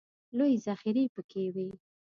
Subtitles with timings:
[0.37, 1.69] لویې ذخیرې پکې وې.